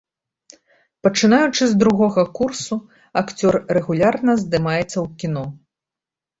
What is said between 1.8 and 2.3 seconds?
другога